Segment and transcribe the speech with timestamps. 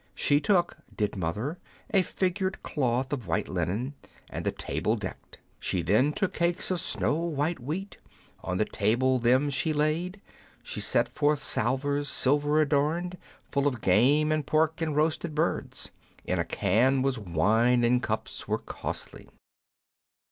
[0.15, 1.59] She took, did Mother,
[1.91, 3.93] a figured cloth Of white linen,
[4.31, 5.37] and the table decked.
[5.59, 7.97] She then took cakes of snow white wheat.
[8.43, 10.19] On the table them she laid.
[10.63, 13.19] She set forth salvers, silver adorned.
[13.51, 15.91] Full of game, and pork, and roasted birds.
[16.25, 19.29] In a can was wine, the cups were costly.